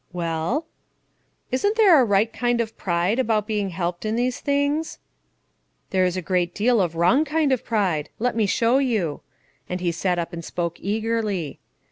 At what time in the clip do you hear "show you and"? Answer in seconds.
8.47-9.79